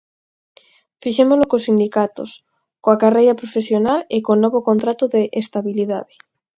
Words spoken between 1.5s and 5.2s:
cos sindicatos, coa carreira profesional e co novo contrato